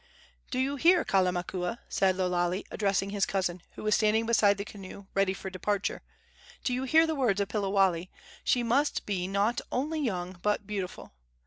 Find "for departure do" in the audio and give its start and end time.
5.31-6.73